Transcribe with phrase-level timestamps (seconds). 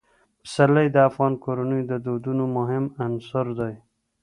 [0.43, 3.73] پسرلی د افغان کورنیو د دودونو مهم عنصر دی.